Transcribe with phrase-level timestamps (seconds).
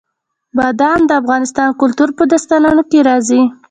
[0.57, 1.43] بادام د افغان
[1.81, 3.41] کلتور په داستانونو کې راځي.